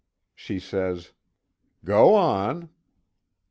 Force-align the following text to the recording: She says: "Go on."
She 0.33 0.57
says: 0.57 1.11
"Go 1.85 2.15
on." 2.15 2.69